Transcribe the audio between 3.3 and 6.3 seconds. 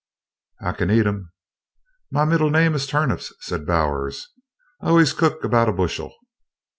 said Bowers. "I always cooks about a bushel!"